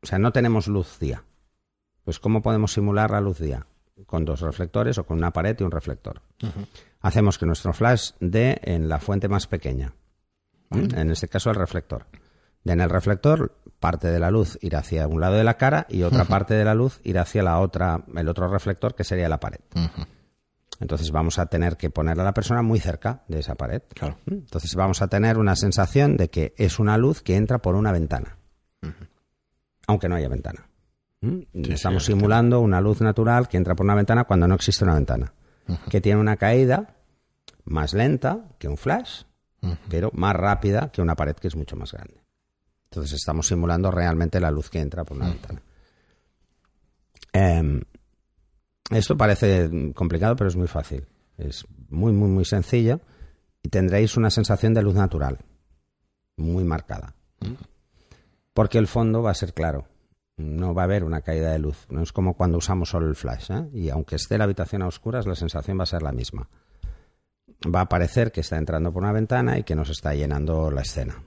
O 0.02 0.06
sea, 0.06 0.18
no 0.18 0.32
tenemos 0.32 0.68
luz 0.68 1.00
día. 1.00 1.26
Pues 2.06 2.20
¿cómo 2.20 2.42
podemos 2.42 2.72
simular 2.72 3.12
la 3.12 3.20
luz 3.20 3.40
día? 3.40 3.68
Con 4.06 4.24
dos 4.24 4.40
reflectores 4.40 4.98
o 4.98 5.06
con 5.06 5.18
una 5.18 5.32
pared 5.32 5.58
y 5.60 5.64
un 5.64 5.72
reflector. 5.72 6.22
Hacemos 7.02 7.38
que 7.38 7.46
nuestro 7.46 7.74
flash 7.74 8.12
dé 8.22 8.62
en 8.64 8.88
la 8.88 9.00
fuente 9.00 9.28
más 9.28 9.48
pequeña. 9.48 9.96
En 10.72 11.12
este 11.12 11.28
caso 11.28 11.50
el 11.50 11.58
reflector. 11.58 12.06
En 12.64 12.80
el 12.80 12.90
reflector, 12.90 13.54
parte 13.86 14.08
de 14.08 14.20
la 14.20 14.32
luz 14.32 14.58
irá 14.62 14.80
hacia 14.80 15.08
un 15.08 15.22
lado 15.22 15.36
de 15.36 15.44
la 15.44 15.58
cara 15.58 15.86
y 15.90 16.02
otra 16.02 16.26
parte 16.26 16.56
de 16.56 16.66
la 16.66 16.74
luz 16.74 17.00
irá 17.04 17.22
hacia 17.22 17.44
la 17.44 17.60
otra, 17.60 18.04
el 18.16 18.28
otro 18.28 18.48
reflector 18.48 18.96
que 18.96 19.04
sería 19.04 19.30
la 19.30 19.40
pared. 19.40 19.60
Entonces 20.80 21.12
vamos 21.12 21.38
a 21.38 21.46
tener 21.46 21.78
que 21.78 21.92
poner 21.92 22.20
a 22.20 22.24
la 22.24 22.34
persona 22.34 22.64
muy 22.64 22.80
cerca 22.80 23.22
de 23.28 23.42
esa 23.42 23.54
pared. 23.54 23.84
Entonces 24.26 24.74
vamos 24.74 25.04
a 25.04 25.08
tener 25.08 25.38
una 25.38 25.56
sensación 25.56 26.18
de 26.18 26.32
que 26.32 26.56
es 26.58 26.80
una 26.80 26.98
luz 26.98 27.22
que 27.22 27.36
entra 27.36 27.60
por 27.60 27.76
una 27.76 27.92
ventana, 27.92 28.40
aunque 29.86 30.10
no 30.10 30.16
haya 30.16 30.30
ventana. 30.30 30.68
Estamos 31.54 32.06
simulando 32.06 32.62
una 32.62 32.82
luz 32.82 33.02
natural 33.02 33.48
que 33.48 33.58
entra 33.58 33.76
por 33.76 33.86
una 33.86 33.94
ventana 33.94 34.24
cuando 34.24 34.48
no 34.48 34.56
existe 34.56 34.84
una 34.84 34.96
ventana, 34.96 35.32
que 35.92 36.02
tiene 36.02 36.20
una 36.20 36.38
caída 36.38 36.96
más 37.66 37.94
lenta 37.94 38.48
que 38.58 38.68
un 38.68 38.78
flash, 38.78 39.26
pero 39.90 40.10
más 40.16 40.36
rápida 40.36 40.92
que 40.92 41.04
una 41.04 41.16
pared 41.16 41.36
que 41.36 41.50
es 41.50 41.56
mucho 41.56 41.76
más 41.76 41.92
grande. 41.92 42.25
Entonces 42.96 43.18
estamos 43.18 43.48
simulando 43.48 43.92
realmente 43.92 44.40
la 44.40 44.52
luz 44.52 44.70
que 44.70 44.80
entra 44.80 45.04
por 45.04 45.18
una 45.18 45.28
ventana. 45.28 45.62
Em, 47.34 47.82
esto 48.90 49.18
parece 49.18 49.92
complicado, 49.94 50.38
pero 50.38 50.48
es 50.48 50.56
muy 50.56 50.68
fácil. 50.68 51.06
Es 51.38 51.66
muy, 51.90 52.14
muy, 52.14 52.30
muy 52.30 52.46
sencillo 52.46 53.02
y 53.62 53.68
tendréis 53.68 54.16
una 54.16 54.30
sensación 54.30 54.74
de 54.74 54.82
luz 54.82 54.96
natural, 54.96 55.40
muy 56.38 56.64
marcada. 56.64 57.16
Porque 58.54 58.78
el 58.78 58.88
fondo 58.88 59.22
va 59.22 59.32
a 59.32 59.36
ser 59.36 59.54
claro. 59.54 59.90
No 60.38 60.74
va 60.74 60.84
a 60.84 60.86
haber 60.86 61.04
una 61.04 61.20
caída 61.20 61.52
de 61.52 61.60
luz. 61.60 61.86
No 61.90 62.02
es 62.02 62.14
como 62.14 62.36
cuando 62.36 62.60
usamos 62.60 62.92
solo 62.92 63.10
el 63.10 63.16
flash. 63.16 63.52
¿eh? 63.52 63.68
Y 63.74 63.90
aunque 63.90 64.16
esté 64.16 64.38
la 64.38 64.46
habitación 64.46 64.82
a 64.84 64.88
oscuras, 64.88 65.28
la 65.28 65.36
sensación 65.36 65.78
va 65.78 65.84
a 65.84 65.88
ser 65.88 66.02
la 66.02 66.14
misma. 66.14 66.48
Va 67.76 67.82
a 67.82 67.90
parecer 67.90 68.32
que 68.32 68.40
está 68.40 68.58
entrando 68.58 68.94
por 68.94 69.04
una 69.04 69.12
ventana 69.12 69.60
y 69.60 69.64
que 69.64 69.76
nos 69.76 69.90
está 69.90 70.16
llenando 70.16 70.72
la 70.72 70.82
escena. 70.82 71.22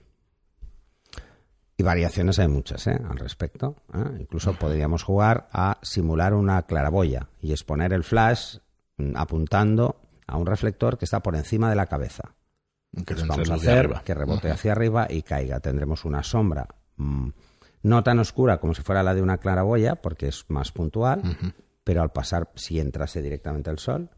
Y 1.80 1.84
variaciones 1.84 2.40
hay 2.40 2.48
muchas 2.48 2.88
¿eh? 2.88 3.00
al 3.08 3.18
respecto. 3.18 3.76
¿eh? 3.94 4.18
Incluso 4.18 4.52
podríamos 4.54 5.04
jugar 5.04 5.48
a 5.52 5.78
simular 5.80 6.34
una 6.34 6.60
claraboya 6.64 7.28
y 7.40 7.52
exponer 7.52 7.92
el 7.92 8.02
flash 8.02 8.58
mm, 8.96 9.16
apuntando 9.16 10.00
a 10.26 10.36
un 10.36 10.46
reflector 10.46 10.98
que 10.98 11.04
está 11.04 11.20
por 11.20 11.36
encima 11.36 11.70
de 11.70 11.76
la 11.76 11.86
cabeza. 11.86 12.34
Que 13.06 13.14
vamos 13.14 13.48
a 13.48 13.54
hacer 13.54 13.94
que 14.04 14.12
rebote 14.12 14.50
hacia 14.50 14.72
arriba 14.72 15.06
y 15.08 15.22
caiga. 15.22 15.60
Tendremos 15.60 16.04
una 16.04 16.24
sombra 16.24 16.66
mm, 16.96 17.28
no 17.84 18.02
tan 18.02 18.18
oscura 18.18 18.58
como 18.58 18.74
si 18.74 18.82
fuera 18.82 19.04
la 19.04 19.14
de 19.14 19.22
una 19.22 19.38
claraboya, 19.38 19.94
porque 19.94 20.26
es 20.26 20.46
más 20.48 20.72
puntual, 20.72 21.22
pero 21.84 22.02
al 22.02 22.10
pasar, 22.10 22.50
si 22.56 22.80
entrase 22.80 23.22
directamente 23.22 23.70
el 23.70 23.78
sol, 23.78 24.10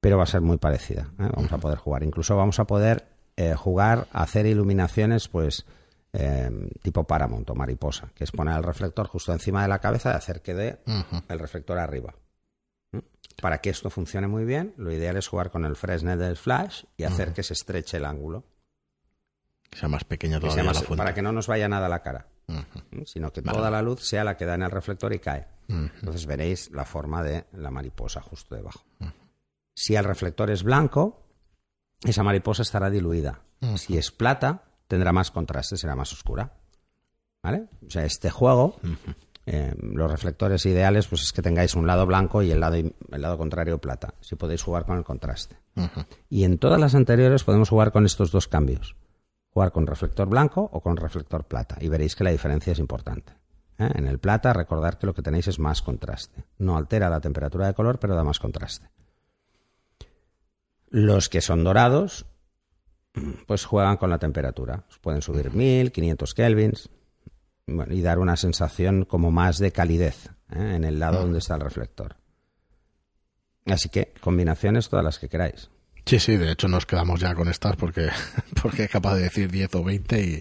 pero 0.00 0.16
va 0.16 0.22
a 0.22 0.26
ser 0.26 0.40
muy 0.40 0.56
parecida. 0.56 1.12
¿eh? 1.18 1.28
Vamos 1.36 1.52
a 1.52 1.58
poder 1.58 1.76
jugar. 1.76 2.02
Incluso 2.02 2.34
vamos 2.34 2.58
a 2.60 2.64
poder 2.64 3.08
jugar 3.56 4.06
a 4.12 4.22
hacer 4.22 4.46
iluminaciones, 4.46 5.28
pues 5.28 5.66
em, 6.12 6.68
tipo 6.82 7.04
Paramount 7.04 7.48
o 7.50 7.54
mariposa, 7.54 8.10
que 8.14 8.24
es 8.24 8.30
poner 8.30 8.56
el 8.56 8.62
reflector 8.62 9.06
justo 9.06 9.32
encima 9.32 9.62
de 9.62 9.68
la 9.68 9.78
cabeza 9.78 10.12
y 10.12 10.16
hacer 10.16 10.42
que 10.42 10.54
dé 10.54 10.78
el 11.28 11.38
reflector 11.38 11.78
arriba. 11.78 12.14
¿Mm? 12.92 12.98
Para 13.40 13.58
que 13.58 13.70
esto 13.70 13.90
funcione 13.90 14.26
muy 14.26 14.44
bien, 14.44 14.74
lo 14.76 14.92
ideal 14.92 15.16
es 15.16 15.28
jugar 15.28 15.50
con 15.50 15.64
el 15.64 15.76
Fresnel 15.76 16.18
del 16.18 16.36
flash 16.36 16.84
y 16.96 17.04
hacer 17.04 17.32
que 17.32 17.42
se 17.42 17.54
estreche 17.54 17.96
el 17.96 18.04
ángulo. 18.04 18.44
Que 19.70 19.78
sea 19.78 19.88
más 19.88 20.04
pequeño 20.04 20.38
todavía 20.38 20.64
la 20.64 20.74
fuente. 20.74 20.96
Para 20.96 21.14
que 21.14 21.22
no 21.22 21.32
nos 21.32 21.46
vaya 21.46 21.66
nada 21.68 21.86
a 21.86 21.88
la 21.88 22.02
cara, 22.02 22.28
sino 23.06 23.32
que 23.32 23.40
toda 23.40 23.70
la 23.70 23.80
luz 23.80 24.06
sea 24.06 24.22
la 24.24 24.36
que 24.36 24.44
da 24.44 24.54
en 24.54 24.62
el 24.62 24.70
reflector 24.70 25.12
y 25.14 25.18
cae. 25.18 25.46
Entonces 25.68 26.26
veréis 26.26 26.70
la 26.70 26.84
forma 26.84 27.22
de 27.22 27.46
la 27.52 27.70
mariposa 27.70 28.20
justo 28.20 28.54
debajo. 28.54 28.84
Si 29.74 29.94
el 29.94 30.04
reflector 30.04 30.50
es 30.50 30.62
blanco, 30.62 31.26
esa 32.04 32.22
mariposa 32.22 32.62
estará 32.62 32.90
diluida. 32.90 33.40
Si 33.76 33.96
es 33.96 34.10
plata, 34.10 34.64
tendrá 34.92 35.10
más 35.10 35.30
contraste, 35.30 35.78
será 35.78 35.96
más 35.96 36.12
oscura. 36.12 36.52
¿Vale? 37.42 37.70
O 37.86 37.90
sea, 37.90 38.04
este 38.04 38.28
juego, 38.28 38.76
eh, 39.46 39.74
los 39.80 40.10
reflectores 40.10 40.66
ideales, 40.66 41.06
pues 41.06 41.22
es 41.22 41.32
que 41.32 41.40
tengáis 41.40 41.74
un 41.74 41.86
lado 41.86 42.04
blanco 42.04 42.42
y 42.42 42.50
el 42.50 42.60
lado, 42.60 42.76
el 42.76 42.92
lado 43.10 43.38
contrario 43.38 43.80
plata. 43.80 44.12
Si 44.20 44.36
podéis 44.36 44.62
jugar 44.62 44.84
con 44.84 44.98
el 44.98 45.04
contraste. 45.04 45.56
Y 46.28 46.44
en 46.44 46.58
todas 46.58 46.78
las 46.78 46.94
anteriores 46.94 47.42
podemos 47.42 47.70
jugar 47.70 47.90
con 47.90 48.04
estos 48.04 48.30
dos 48.32 48.48
cambios. 48.48 48.94
Jugar 49.48 49.72
con 49.72 49.86
reflector 49.86 50.28
blanco 50.28 50.68
o 50.70 50.82
con 50.82 50.98
reflector 50.98 51.44
plata. 51.46 51.78
Y 51.80 51.88
veréis 51.88 52.14
que 52.14 52.24
la 52.24 52.30
diferencia 52.30 52.74
es 52.74 52.78
importante. 52.78 53.32
¿eh? 53.78 53.88
En 53.94 54.06
el 54.06 54.18
plata, 54.18 54.52
recordar 54.52 54.98
que 54.98 55.06
lo 55.06 55.14
que 55.14 55.22
tenéis 55.22 55.48
es 55.48 55.58
más 55.58 55.80
contraste. 55.80 56.44
No 56.58 56.76
altera 56.76 57.08
la 57.08 57.20
temperatura 57.20 57.66
de 57.66 57.72
color, 57.72 57.98
pero 57.98 58.14
da 58.14 58.24
más 58.24 58.38
contraste. 58.38 58.90
Los 60.90 61.30
que 61.30 61.40
son 61.40 61.64
dorados, 61.64 62.26
pues 63.46 63.64
juegan 63.64 63.96
con 63.96 64.10
la 64.10 64.18
temperatura. 64.18 64.84
Pueden 65.00 65.22
subir 65.22 65.52
1000, 65.52 65.92
500 65.92 66.34
kelvins 66.34 66.90
y 67.66 68.02
dar 68.02 68.18
una 68.18 68.36
sensación 68.36 69.04
como 69.04 69.30
más 69.30 69.58
de 69.58 69.72
calidez 69.72 70.30
¿eh? 70.50 70.74
en 70.76 70.84
el 70.84 70.98
lado 70.98 71.20
donde 71.20 71.38
está 71.38 71.54
el 71.54 71.60
reflector. 71.60 72.16
Así 73.66 73.88
que 73.88 74.12
combinaciones 74.20 74.88
todas 74.88 75.04
las 75.04 75.18
que 75.18 75.28
queráis. 75.28 75.70
Sí, 76.04 76.18
sí, 76.18 76.36
de 76.36 76.50
hecho 76.50 76.66
nos 76.66 76.84
quedamos 76.84 77.20
ya 77.20 77.34
con 77.34 77.48
estas 77.48 77.76
porque, 77.76 78.08
porque 78.62 78.84
es 78.84 78.90
capaz 78.90 79.14
de 79.14 79.22
decir 79.22 79.50
10 79.50 79.74
o 79.76 79.84
20 79.84 80.20
y, 80.20 80.40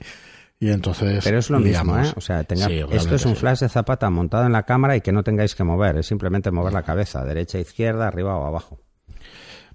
y 0.60 0.72
entonces. 0.72 1.24
Pero 1.24 1.38
es 1.38 1.50
lo 1.50 1.60
mismo, 1.60 1.98
¿eh? 2.00 2.12
O 2.16 2.22
sea, 2.22 2.42
esto 2.42 3.16
es 3.16 3.26
un 3.26 3.36
flash 3.36 3.60
de 3.60 3.70
zapata 3.70 4.10
montado 4.10 4.46
en 4.46 4.54
la 4.54 4.64
cámara 4.64 4.96
y 4.96 5.02
que 5.02 5.12
no 5.12 5.24
tengáis 5.24 5.54
que 5.54 5.64
mover, 5.64 5.98
es 5.98 6.08
simplemente 6.08 6.50
mover 6.50 6.74
la 6.74 6.84
cabeza, 6.84 7.24
derecha, 7.26 7.60
izquierda, 7.60 8.08
arriba 8.08 8.36
o 8.38 8.46
abajo. 8.46 8.80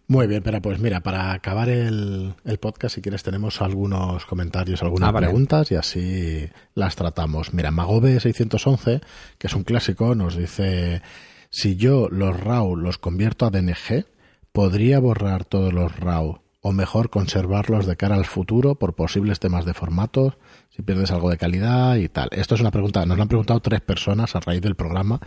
Muy 0.08 0.28
bien, 0.28 0.40
pero 0.42 0.62
pues 0.62 0.78
mira, 0.78 1.00
para 1.00 1.32
acabar 1.32 1.68
el, 1.68 2.34
podcast, 2.60 2.94
si 2.94 3.02
quieres, 3.02 3.24
tenemos 3.24 3.60
algunos 3.60 4.24
comentarios, 4.24 4.82
algunas 4.82 5.10
ah, 5.10 5.16
preguntas 5.16 5.72
y 5.72 5.74
así 5.74 6.48
las 6.74 6.94
tratamos. 6.94 7.52
Mira, 7.52 7.72
Magobe611, 7.72 9.02
que 9.36 9.46
es 9.48 9.54
un 9.54 9.64
clásico, 9.64 10.14
nos 10.14 10.36
dice, 10.36 11.02
si 11.50 11.74
yo 11.74 12.08
los 12.08 12.38
RAW 12.38 12.76
los 12.76 12.98
convierto 12.98 13.46
a 13.46 13.50
DNG, 13.50 14.06
¿podría 14.52 15.00
borrar 15.00 15.44
todos 15.44 15.72
los 15.72 15.96
RAW 15.96 16.38
o 16.60 16.72
mejor 16.72 17.10
conservarlos 17.10 17.86
de 17.86 17.96
cara 17.96 18.14
al 18.14 18.26
futuro 18.26 18.76
por 18.76 18.94
posibles 18.94 19.40
temas 19.40 19.64
de 19.64 19.74
formatos, 19.74 20.38
si 20.70 20.82
pierdes 20.82 21.10
algo 21.10 21.30
de 21.30 21.36
calidad 21.36 21.96
y 21.96 22.08
tal? 22.08 22.28
Esto 22.30 22.54
es 22.54 22.60
una 22.60 22.70
pregunta, 22.70 23.04
nos 23.06 23.16
lo 23.16 23.22
han 23.24 23.28
preguntado 23.28 23.58
tres 23.58 23.80
personas 23.80 24.36
a 24.36 24.40
raíz 24.40 24.60
del 24.60 24.76
programa 24.76 25.20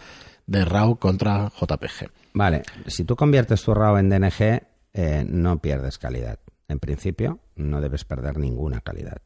de 0.47 0.63
RAW 0.63 0.99
contra 0.99 1.51
JPG. 1.59 2.09
Vale, 2.33 2.63
si 2.87 3.03
tú 3.03 3.15
conviertes 3.17 3.61
tu 3.61 3.73
RAW 3.73 3.97
en 3.97 4.09
DNG, 4.09 4.68
eh, 4.93 5.25
no 5.27 5.61
pierdes 5.61 5.97
calidad. 5.97 6.39
En 6.67 6.79
principio, 6.79 7.39
no 7.55 7.81
debes 7.81 8.05
perder 8.05 8.37
ninguna 8.37 8.81
calidad. 8.81 9.21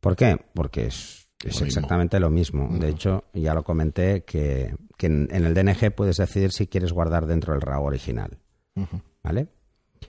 ¿Por 0.00 0.16
qué? 0.16 0.38
Porque 0.54 0.86
es, 0.86 1.28
exactamente 1.42 2.20
lo 2.20 2.30
mismo. 2.30 2.68
De 2.78 2.88
hecho, 2.88 3.24
ya 3.32 3.54
lo 3.54 3.64
comenté 3.64 4.24
que, 4.24 4.74
en, 5.00 5.28
el 5.30 5.54
DNG 5.54 5.94
puedes 5.94 6.16
decidir 6.16 6.52
si 6.52 6.66
quieres 6.66 6.92
guardar 6.92 7.26
dentro 7.26 7.52
del 7.52 7.62
RAW 7.62 7.84
original. 7.84 8.38
¿Vale? 9.22 9.48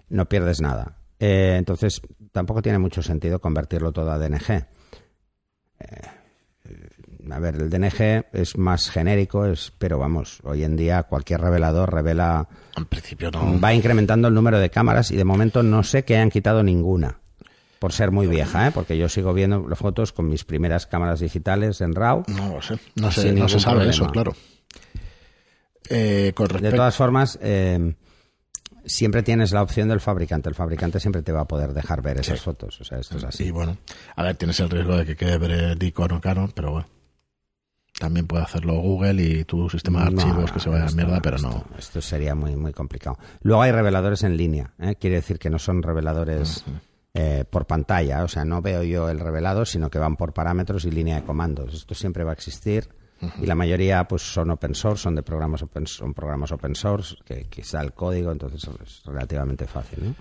No 0.09 0.27
pierdes 0.27 0.61
nada. 0.61 0.97
Eh, 1.19 1.55
entonces, 1.57 2.01
tampoco 2.31 2.61
tiene 2.61 2.79
mucho 2.79 3.01
sentido 3.01 3.39
convertirlo 3.39 3.91
todo 3.91 4.11
a 4.11 4.19
DNG. 4.19 4.65
Eh, 5.79 6.01
a 7.31 7.39
ver, 7.39 7.55
el 7.55 7.69
DNG 7.69 8.25
es 8.33 8.57
más 8.57 8.89
genérico, 8.89 9.45
es, 9.45 9.71
pero 9.77 9.97
vamos, 9.97 10.39
hoy 10.43 10.63
en 10.63 10.75
día 10.75 11.03
cualquier 11.03 11.41
revelador 11.41 11.93
revela. 11.93 12.47
En 12.77 12.85
principio 12.85 13.31
no. 13.31 13.59
Va 13.59 13.73
incrementando 13.73 14.27
el 14.27 14.33
número 14.33 14.59
de 14.59 14.69
cámaras 14.69 15.11
y 15.11 15.15
de 15.15 15.23
momento 15.23 15.63
no 15.63 15.83
sé 15.83 16.03
que 16.03 16.15
hayan 16.15 16.29
quitado 16.29 16.63
ninguna. 16.63 17.19
Por 17.79 17.91
ser 17.91 18.11
muy 18.11 18.25
vieja, 18.25 18.67
¿eh? 18.67 18.71
porque 18.73 18.97
yo 18.97 19.09
sigo 19.09 19.33
viendo 19.33 19.67
las 19.67 19.77
fotos 19.77 20.13
con 20.13 20.29
mis 20.29 20.43
primeras 20.43 20.87
cámaras 20.87 21.19
digitales 21.19 21.81
en 21.81 21.93
RAW. 21.93 22.23
No 22.27 22.55
lo 22.55 22.61
sé, 22.61 22.79
no, 22.95 23.11
sé, 23.11 23.33
no 23.33 23.49
se 23.49 23.59
sabe 23.59 23.89
eso, 23.89 24.07
claro. 24.07 24.33
Eh, 25.89 26.33
de 26.61 26.71
todas 26.71 26.95
formas, 26.95 27.37
eh, 27.41 27.93
siempre 28.85 29.23
tienes 29.23 29.51
la 29.51 29.61
opción 29.61 29.89
del 29.89 29.99
fabricante. 29.99 30.49
El 30.49 30.55
fabricante 30.55 30.99
siempre 30.99 31.21
te 31.21 31.31
va 31.31 31.41
a 31.41 31.47
poder 31.47 31.73
dejar 31.73 32.01
ver 32.01 32.19
esas 32.19 32.41
fotos. 32.41 32.79
O 32.81 32.83
sea, 32.83 32.99
esto 32.99 33.17
es 33.17 33.23
así. 33.23 33.45
Y 33.45 33.51
bueno, 33.51 33.77
a 34.15 34.23
ver, 34.23 34.35
tienes 34.35 34.59
el 34.59 34.69
riesgo 34.69 34.97
de 34.97 35.05
que 35.05 35.15
quede 35.15 35.37
veredicto 35.37 36.03
o 36.03 36.21
caro, 36.21 36.49
pero 36.53 36.71
bueno. 36.71 36.87
También 37.99 38.27
puede 38.27 38.43
hacerlo 38.43 38.73
Google 38.75 39.23
y 39.23 39.45
tu 39.45 39.69
sistema 39.69 40.01
de 40.01 40.07
archivos 40.07 40.51
que 40.51 40.59
se 40.59 40.69
vaya 40.69 40.85
a 40.85 40.91
mierda, 40.91 41.21
pero 41.21 41.37
no. 41.37 41.63
Esto 41.77 42.01
sería 42.01 42.35
muy, 42.35 42.55
muy 42.55 42.73
complicado. 42.73 43.17
Luego 43.41 43.61
hay 43.61 43.71
reveladores 43.71 44.23
en 44.23 44.35
línea. 44.35 44.73
¿eh? 44.79 44.95
Quiere 44.99 45.17
decir 45.17 45.39
que 45.39 45.49
no 45.49 45.59
son 45.59 45.81
reveladores 45.81 46.65
eh, 47.13 47.45
por 47.49 47.65
pantalla. 47.65 48.23
O 48.25 48.27
sea, 48.27 48.43
no 48.43 48.61
veo 48.61 48.83
yo 48.83 49.09
el 49.09 49.21
revelado, 49.21 49.63
sino 49.65 49.89
que 49.89 49.97
van 49.97 50.17
por 50.17 50.33
parámetros 50.33 50.83
y 50.83 50.91
línea 50.91 51.15
de 51.15 51.23
comandos. 51.23 51.73
Esto 51.73 51.95
siempre 51.95 52.25
va 52.25 52.31
a 52.31 52.33
existir. 52.33 52.89
Y 53.41 53.45
la 53.45 53.55
mayoría 53.55 54.03
pues 54.03 54.21
son 54.21 54.51
open 54.51 54.75
source, 54.75 55.03
son 55.03 55.15
de 55.15 55.23
programas 55.23 55.63
open, 55.63 55.87
son 55.87 56.13
programas 56.13 56.51
open 56.51 56.75
source, 56.75 57.15
que 57.23 57.45
quizá 57.45 57.79
el 57.79 57.93
código, 57.93 58.29
entonces 58.29 58.69
es 58.83 59.03
relativamente 59.05 59.65
fácil. 59.67 60.13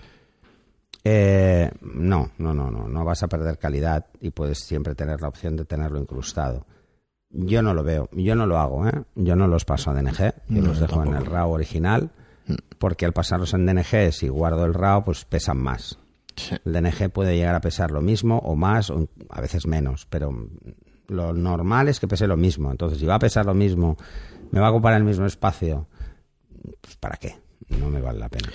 Eh, 1.02 1.70
no, 1.82 2.30
no, 2.38 2.54
no, 2.54 2.70
no, 2.70 2.86
no 2.86 3.04
vas 3.04 3.22
a 3.24 3.28
perder 3.28 3.58
calidad 3.58 4.06
y 4.20 4.30
puedes 4.30 4.60
siempre 4.60 4.94
tener 4.94 5.20
la 5.20 5.28
opción 5.28 5.56
de 5.56 5.64
tenerlo 5.64 6.00
incrustado. 6.00 6.64
Yo 7.36 7.62
no 7.62 7.74
lo 7.74 7.82
veo, 7.82 8.08
yo 8.12 8.36
no 8.36 8.46
lo 8.46 8.58
hago, 8.58 8.86
¿eh? 8.86 9.02
Yo 9.16 9.34
no 9.34 9.48
los 9.48 9.64
paso 9.64 9.90
a 9.90 9.94
DNG, 9.94 10.34
yo 10.48 10.62
los 10.62 10.78
dejo 10.78 11.02
en 11.02 11.14
el 11.14 11.26
RAW 11.26 11.50
original, 11.50 12.12
porque 12.78 13.06
al 13.06 13.12
pasarlos 13.12 13.54
en 13.54 13.66
DNG, 13.66 14.12
si 14.12 14.28
guardo 14.28 14.64
el 14.64 14.72
RAW, 14.72 15.04
pues 15.04 15.24
pesan 15.24 15.58
más. 15.58 15.98
El 16.64 16.72
DNG 16.72 17.10
puede 17.10 17.36
llegar 17.36 17.56
a 17.56 17.60
pesar 17.60 17.90
lo 17.90 18.00
mismo 18.00 18.38
o 18.38 18.54
más, 18.54 18.90
o 18.90 19.08
a 19.30 19.40
veces 19.40 19.66
menos, 19.66 20.06
pero 20.08 20.32
lo 21.08 21.32
normal 21.32 21.88
es 21.88 21.98
que 21.98 22.06
pese 22.06 22.28
lo 22.28 22.36
mismo. 22.36 22.70
Entonces, 22.70 22.98
si 22.98 23.06
va 23.06 23.16
a 23.16 23.18
pesar 23.18 23.46
lo 23.46 23.54
mismo, 23.54 23.96
me 24.52 24.60
va 24.60 24.68
a 24.68 24.70
ocupar 24.70 24.94
el 24.94 25.02
mismo 25.02 25.26
espacio, 25.26 25.88
pues 26.80 26.96
¿para 26.96 27.16
qué? 27.16 27.36
No 27.68 27.90
me 27.90 28.00
vale 28.00 28.20
la 28.20 28.28
pena. 28.28 28.48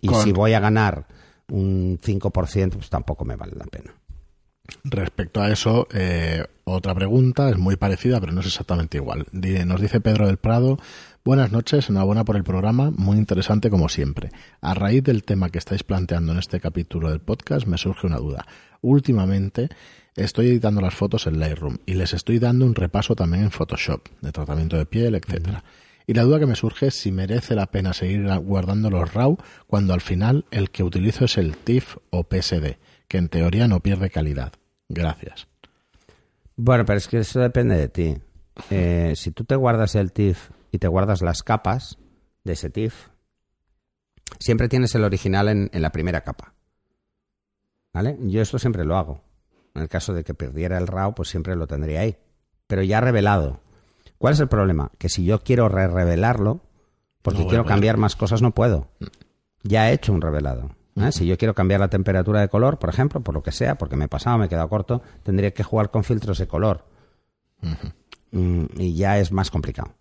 Y 0.00 0.08
si 0.14 0.30
voy 0.30 0.52
a 0.54 0.60
ganar 0.60 1.06
un 1.50 1.98
5%, 1.98 2.70
pues 2.70 2.88
tampoco 2.88 3.24
me 3.24 3.34
vale 3.34 3.54
la 3.56 3.66
pena. 3.66 3.92
Respecto 4.84 5.40
a 5.40 5.50
eso, 5.50 5.86
eh, 5.92 6.44
otra 6.64 6.94
pregunta 6.94 7.50
es 7.50 7.58
muy 7.58 7.76
parecida, 7.76 8.20
pero 8.20 8.32
no 8.32 8.40
es 8.40 8.46
exactamente 8.46 8.98
igual. 8.98 9.26
Nos 9.32 9.80
dice 9.80 10.00
Pedro 10.00 10.26
del 10.26 10.36
Prado, 10.36 10.78
buenas 11.24 11.52
noches, 11.52 11.88
enhorabuena 11.88 12.24
por 12.24 12.36
el 12.36 12.44
programa, 12.44 12.90
muy 12.90 13.18
interesante 13.18 13.70
como 13.70 13.88
siempre. 13.88 14.30
A 14.60 14.74
raíz 14.74 15.02
del 15.02 15.24
tema 15.24 15.50
que 15.50 15.58
estáis 15.58 15.82
planteando 15.82 16.32
en 16.32 16.38
este 16.38 16.60
capítulo 16.60 17.10
del 17.10 17.20
podcast, 17.20 17.66
me 17.66 17.78
surge 17.78 18.06
una 18.06 18.18
duda. 18.18 18.46
Últimamente 18.82 19.68
estoy 20.16 20.48
editando 20.48 20.80
las 20.80 20.94
fotos 20.94 21.26
en 21.26 21.38
Lightroom 21.40 21.78
y 21.86 21.94
les 21.94 22.14
estoy 22.14 22.38
dando 22.38 22.64
un 22.64 22.74
repaso 22.74 23.14
también 23.14 23.44
en 23.44 23.50
Photoshop, 23.50 24.08
de 24.20 24.32
tratamiento 24.32 24.76
de 24.76 24.86
piel, 24.86 25.14
etcétera. 25.14 25.64
Y 26.06 26.14
la 26.14 26.22
duda 26.22 26.40
que 26.40 26.46
me 26.46 26.56
surge 26.56 26.88
es 26.88 26.94
si 26.94 27.12
merece 27.12 27.54
la 27.54 27.66
pena 27.66 27.92
seguir 27.92 28.26
guardando 28.38 28.90
los 28.90 29.12
RAW 29.14 29.36
cuando 29.66 29.94
al 29.94 30.00
final 30.00 30.44
el 30.50 30.70
que 30.70 30.82
utilizo 30.82 31.24
es 31.24 31.38
el 31.38 31.56
TIFF 31.56 31.98
o 32.10 32.24
PSD, 32.24 32.78
que 33.06 33.18
en 33.18 33.28
teoría 33.28 33.68
no 33.68 33.80
pierde 33.80 34.10
calidad. 34.10 34.52
Gracias. 34.90 35.46
Bueno, 36.56 36.84
pero 36.84 36.98
es 36.98 37.06
que 37.06 37.18
eso 37.18 37.40
depende 37.40 37.76
de 37.76 37.88
ti. 37.88 38.18
Eh, 38.70 39.14
si 39.16 39.30
tú 39.30 39.44
te 39.44 39.54
guardas 39.54 39.94
el 39.94 40.12
TIFF 40.12 40.50
y 40.72 40.78
te 40.78 40.88
guardas 40.88 41.22
las 41.22 41.42
capas 41.42 41.96
de 42.44 42.52
ese 42.52 42.70
TIFF, 42.70 43.08
siempre 44.38 44.68
tienes 44.68 44.94
el 44.96 45.04
original 45.04 45.48
en, 45.48 45.70
la 45.72 45.90
primera 45.90 46.22
capa. 46.22 46.54
¿Vale? 47.94 48.18
Yo 48.20 48.42
esto 48.42 48.58
siempre 48.58 48.84
lo 48.84 48.96
hago. 48.96 49.22
En 49.74 49.82
el 49.82 49.88
caso 49.88 50.12
de 50.12 50.24
que 50.24 50.34
perdiera 50.34 50.76
el 50.76 50.88
RAW, 50.88 51.14
pues 51.14 51.28
siempre 51.28 51.54
lo 51.54 51.68
tendría 51.68 52.00
ahí. 52.00 52.16
Pero 52.66 52.82
ya 52.82 53.00
revelado. 53.00 53.60
¿Cuál 54.18 54.34
es 54.34 54.40
el 54.40 54.48
problema? 54.48 54.90
Que 54.98 55.08
si 55.08 55.24
yo 55.24 55.42
quiero 55.42 55.68
re-revelarlo, 55.68 56.60
porque 57.22 57.46
quiero 57.46 57.64
cambiar 57.64 57.96
más 57.96 58.16
cosas, 58.16 58.42
no 58.42 58.50
puedo. 58.50 58.88
Ya 59.62 59.88
he 59.88 59.94
hecho 59.94 60.12
un 60.12 60.20
revelado. 60.20 60.70
¿Eh? 61.06 61.12
Si 61.12 61.26
yo 61.26 61.36
quiero 61.38 61.54
cambiar 61.54 61.80
la 61.80 61.88
temperatura 61.88 62.40
de 62.40 62.48
color, 62.48 62.78
por 62.78 62.90
ejemplo, 62.90 63.20
por 63.20 63.34
lo 63.34 63.42
que 63.42 63.52
sea, 63.52 63.76
porque 63.76 63.96
me 63.96 64.06
he 64.06 64.08
pasado, 64.08 64.38
me 64.38 64.46
he 64.46 64.48
quedado 64.48 64.68
corto, 64.68 65.02
tendría 65.22 65.52
que 65.52 65.62
jugar 65.62 65.90
con 65.90 66.04
filtros 66.04 66.38
de 66.38 66.46
color. 66.46 66.86
Mm, 68.30 68.64
y 68.76 68.94
ya 68.94 69.18
es 69.18 69.32
más 69.32 69.50
complicado. 69.50 69.94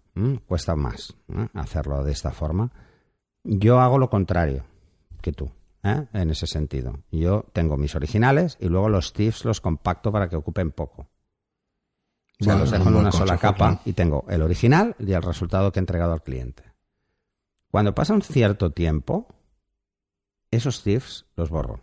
Cuesta 0.48 0.76
más 0.76 1.16
hacerlo 1.54 2.04
de 2.04 2.12
esta 2.12 2.32
forma. 2.32 2.72
Yo 3.44 3.80
hago 3.80 3.98
lo 3.98 4.10
contrario 4.10 4.66
que 5.22 5.32
tú. 5.32 5.50
¿eh? 5.84 6.06
en 6.14 6.30
ese 6.30 6.48
sentido. 6.48 7.00
Yo 7.12 7.46
tengo 7.54 7.78
mis 7.78 7.96
originales 7.96 8.58
y 8.60 8.68
luego 8.68 8.90
los 8.90 9.14
TIFFs 9.14 9.46
los 9.46 9.62
compacto 9.62 10.12
para 10.12 10.28
que 10.30 10.36
ocupen 10.36 10.72
poco. 10.72 11.08
O 12.42 12.44
sea, 12.44 12.56
los 12.56 12.72
dejo 12.72 12.88
en 12.88 12.96
una 12.96 13.12
sola 13.12 13.38
capa 13.38 13.82
y 13.84 13.94
tengo 13.94 14.26
el 14.30 14.42
original 14.42 14.96
y 14.98 15.12
el 15.12 15.22
resultado 15.22 15.72
que 15.72 15.80
he 15.80 15.82
entregado 15.82 16.14
al 16.14 16.24
cliente. 16.24 16.64
Cuando 17.70 17.94
pasa 17.94 18.14
un 18.14 18.22
cierto 18.22 18.72
tiempo, 18.72 19.28
esos 20.52 20.84
TIFFs 20.84 21.26
los 21.36 21.50
borro. 21.50 21.82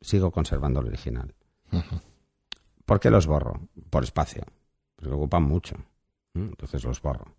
Sigo 0.00 0.30
conservando 0.30 0.80
el 0.80 0.88
original. 0.88 1.34
¿Por 2.84 3.00
qué 3.00 3.10
los 3.10 3.26
borro? 3.26 3.68
Por 3.90 4.04
espacio. 4.04 4.44
Porque 4.96 5.14
ocupan 5.14 5.42
mucho. 5.42 5.76
Entonces 6.34 6.84
los 6.84 7.02
borro. 7.02 7.34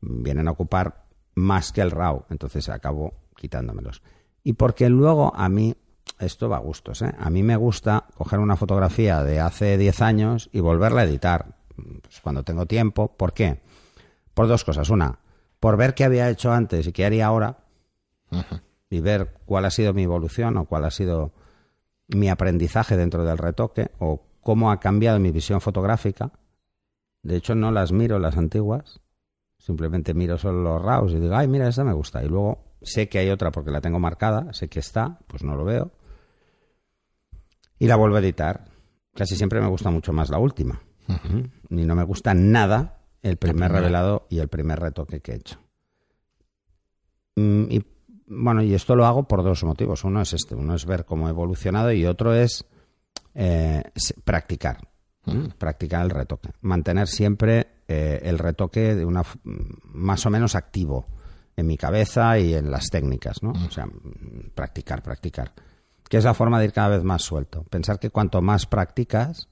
Vienen 0.00 0.48
a 0.48 0.52
ocupar 0.52 1.06
más 1.34 1.72
que 1.72 1.80
el 1.80 1.90
RAW. 1.90 2.24
Entonces 2.30 2.68
acabo 2.68 3.14
quitándomelos. 3.36 4.02
Y 4.42 4.54
porque 4.54 4.88
luego 4.88 5.34
a 5.34 5.48
mí, 5.48 5.74
esto 6.18 6.48
va 6.48 6.56
a 6.56 6.60
gustos, 6.60 7.02
¿eh? 7.02 7.12
A 7.18 7.30
mí 7.30 7.42
me 7.42 7.56
gusta 7.56 8.06
coger 8.14 8.38
una 8.38 8.56
fotografía 8.56 9.22
de 9.22 9.40
hace 9.40 9.76
10 9.76 10.02
años 10.02 10.50
y 10.52 10.60
volverla 10.60 11.00
a 11.02 11.04
editar. 11.04 11.56
Pues 12.02 12.20
cuando 12.20 12.42
tengo 12.42 12.66
tiempo. 12.66 13.16
¿Por 13.16 13.32
qué? 13.32 13.60
Por 14.34 14.48
dos 14.48 14.64
cosas. 14.64 14.88
Una, 14.90 15.18
por 15.60 15.76
ver 15.76 15.94
qué 15.94 16.04
había 16.04 16.30
hecho 16.30 16.52
antes 16.52 16.86
y 16.86 16.92
qué 16.92 17.04
haría 17.04 17.26
ahora. 17.26 17.58
Y 18.90 19.00
ver 19.00 19.34
cuál 19.44 19.64
ha 19.64 19.70
sido 19.70 19.92
mi 19.92 20.04
evolución 20.04 20.56
o 20.56 20.66
cuál 20.66 20.84
ha 20.84 20.90
sido 20.90 21.32
mi 22.08 22.28
aprendizaje 22.28 22.96
dentro 22.96 23.24
del 23.24 23.38
retoque 23.38 23.90
o 23.98 24.22
cómo 24.40 24.70
ha 24.70 24.78
cambiado 24.78 25.18
mi 25.18 25.32
visión 25.32 25.60
fotográfica. 25.60 26.32
De 27.22 27.36
hecho, 27.36 27.54
no 27.54 27.72
las 27.72 27.90
miro 27.90 28.18
las 28.18 28.36
antiguas, 28.36 29.00
simplemente 29.58 30.14
miro 30.14 30.38
solo 30.38 30.62
los 30.62 30.82
RAWs 30.82 31.12
y 31.12 31.20
digo, 31.20 31.34
ay, 31.34 31.48
mira, 31.48 31.68
esta 31.68 31.82
me 31.82 31.92
gusta. 31.92 32.22
Y 32.22 32.28
luego 32.28 32.76
sé 32.82 33.08
que 33.08 33.18
hay 33.18 33.30
otra 33.30 33.50
porque 33.50 33.72
la 33.72 33.80
tengo 33.80 33.98
marcada, 33.98 34.52
sé 34.52 34.68
que 34.68 34.78
está, 34.78 35.18
pues 35.26 35.42
no 35.42 35.56
lo 35.56 35.64
veo. 35.64 35.90
Y 37.78 37.88
la 37.88 37.96
vuelvo 37.96 38.16
a 38.16 38.20
editar. 38.20 38.66
Casi 39.14 39.34
siempre 39.34 39.60
me 39.60 39.68
gusta 39.68 39.90
mucho 39.90 40.12
más 40.12 40.30
la 40.30 40.38
última. 40.38 40.80
Y 41.70 41.84
no 41.84 41.94
me 41.94 42.04
gusta 42.04 42.34
nada 42.34 43.00
el 43.22 43.36
primer 43.36 43.72
revelado 43.72 44.26
y 44.30 44.38
el 44.38 44.48
primer 44.48 44.78
retoque 44.78 45.20
que 45.20 45.32
he 45.32 45.36
hecho. 45.36 45.58
Mm, 47.36 47.64
y 47.70 47.84
bueno, 48.26 48.62
y 48.62 48.74
esto 48.74 48.96
lo 48.96 49.06
hago 49.06 49.24
por 49.24 49.42
dos 49.42 49.64
motivos. 49.64 50.04
Uno 50.04 50.20
es 50.20 50.32
este, 50.32 50.54
uno 50.54 50.74
es 50.74 50.84
ver 50.84 51.04
cómo 51.04 51.28
he 51.28 51.30
evolucionado 51.30 51.92
y 51.92 52.06
otro 52.06 52.34
es 52.34 52.64
eh, 53.34 53.82
practicar. 54.24 54.78
Practicar 55.58 56.04
el 56.04 56.10
retoque. 56.10 56.50
Mantener 56.60 57.08
siempre 57.08 57.66
eh, 57.88 58.20
el 58.22 58.38
retoque 58.38 58.94
de 58.94 59.04
una 59.04 59.22
más 59.42 60.24
o 60.24 60.30
menos 60.30 60.54
activo 60.54 61.08
en 61.56 61.66
mi 61.66 61.76
cabeza 61.76 62.38
y 62.38 62.54
en 62.54 62.70
las 62.70 62.90
técnicas, 62.90 63.42
¿no? 63.42 63.50
O 63.50 63.70
sea, 63.72 63.88
practicar, 64.54 65.02
practicar. 65.02 65.52
Que 66.08 66.18
es 66.18 66.24
la 66.24 66.34
forma 66.34 66.60
de 66.60 66.66
ir 66.66 66.72
cada 66.72 66.90
vez 66.90 67.02
más 67.02 67.22
suelto. 67.22 67.64
Pensar 67.64 67.98
que 67.98 68.10
cuanto 68.10 68.40
más 68.40 68.66
practicas, 68.66 69.48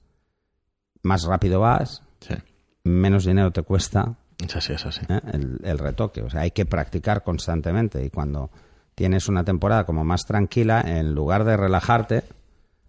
más 1.03 1.25
rápido 1.25 1.59
vas, 1.59 2.03
menos 2.83 3.25
dinero 3.25 3.51
te 3.51 3.63
cuesta 3.63 4.15
es 4.43 4.55
así, 4.55 4.73
es 4.73 4.85
así. 4.85 5.01
¿eh? 5.07 5.21
El, 5.31 5.59
el, 5.63 5.77
retoque. 5.77 6.21
O 6.21 6.29
sea, 6.29 6.41
hay 6.41 6.51
que 6.51 6.65
practicar 6.65 7.23
constantemente 7.23 8.03
y 8.03 8.09
cuando 8.09 8.49
tienes 8.95 9.27
una 9.27 9.43
temporada 9.43 9.85
como 9.85 10.03
más 10.03 10.25
tranquila, 10.25 10.81
en 10.81 11.13
lugar 11.13 11.43
de 11.43 11.57
relajarte, 11.57 12.23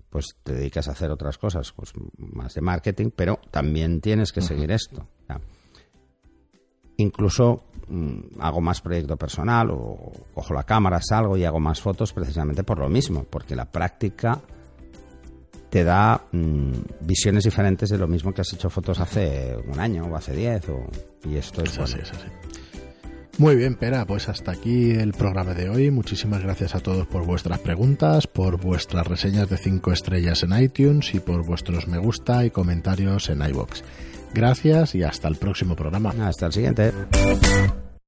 pues 0.09 0.37
te 0.43 0.55
dedicas 0.55 0.89
a 0.89 0.93
hacer 0.93 1.11
otras 1.11 1.37
cosas, 1.37 1.73
pues 1.73 1.93
más 2.17 2.55
de 2.55 2.61
marketing, 2.63 3.11
pero 3.15 3.39
también 3.51 4.01
tienes 4.01 4.33
que 4.33 4.41
seguir 4.41 4.71
esto. 4.71 5.07
Incluso 6.99 7.65
mm, 7.89 8.41
hago 8.41 8.63
más 8.63 8.81
proyecto 8.81 9.19
personal 9.19 9.71
o 9.71 10.13
cojo 10.33 10.55
la 10.55 10.63
cámara, 10.63 11.01
salgo 11.03 11.37
y 11.37 11.45
hago 11.45 11.61
más 11.61 11.83
fotos 11.83 12.15
precisamente 12.15 12.65
por 12.65 12.79
lo 12.79 12.89
mismo, 12.89 13.25
porque 13.29 13.55
la 13.55 13.67
práctica 13.67 14.41
te 15.69 15.85
da 15.85 16.23
mm, 16.33 16.73
visiones 17.01 17.45
diferentes 17.45 17.91
de 17.91 17.99
lo 17.99 18.09
mismo 18.09 18.33
que 18.33 18.41
has 18.41 18.53
hecho 18.55 18.71
fotos 18.71 18.99
hace 19.01 19.55
un 19.67 19.79
año 19.79 20.07
o 20.07 20.17
hace 20.17 20.33
diez 20.35 20.67
o, 20.71 20.87
y 21.29 21.37
esto 21.37 21.63
es, 21.63 21.79
así, 21.79 21.99
es 22.01 22.13
así. 22.13 22.29
Muy 23.39 23.55
bien, 23.55 23.75
Pera, 23.75 24.07
pues 24.07 24.31
hasta 24.31 24.53
aquí 24.53 24.93
el 24.93 25.13
programa 25.13 25.53
de 25.53 25.69
hoy. 25.69 25.91
Muchísimas 25.91 26.43
gracias 26.43 26.75
a 26.75 26.81
todos 26.81 27.07
por 27.07 27.27
vuestras 27.27 27.59
preguntas, 27.59 28.27
por 28.27 28.59
vuestras 28.59 29.07
reseñas 29.07 29.51
de 29.51 29.59
5 29.59 29.93
estrellas 29.93 30.43
en 30.43 30.59
iTunes 30.59 31.15
y 31.15 31.21
por 31.21 31.45
vuestros 31.45 31.87
me 31.87 31.99
gusta 31.99 32.47
y 32.47 32.51
comentarios 32.51 33.29
en 33.29 33.43
iBox. 33.43 33.85
Gracias 34.33 34.95
y 34.95 35.03
hasta 35.03 35.29
el 35.29 35.37
próximo 35.37 35.77
programa. 35.77 36.15
Hasta 36.27 36.47
el 36.47 36.53
siguiente. 36.53 36.93